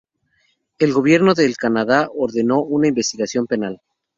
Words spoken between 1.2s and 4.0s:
del Canadá ordenó una investigación penal.